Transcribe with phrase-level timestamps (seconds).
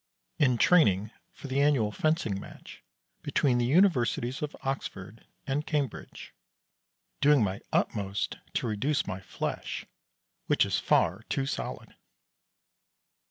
[0.39, 2.83] In training for the annual fencing match
[3.21, 6.33] between the Universities of Oxford and Cambridge.
[7.21, 9.85] Doing my utmost to reduce my flesh
[10.47, 11.93] which is far too solid.